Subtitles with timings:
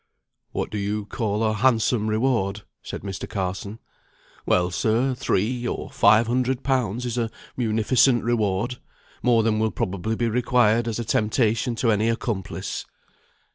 [0.51, 3.29] "What do you call a handsome reward?" said Mr.
[3.29, 3.77] Carson.
[4.47, 8.79] "Well, sir, three, or five hundred pounds is a munificent reward:
[9.21, 12.87] more than will probably be required as a temptation to any accomplice."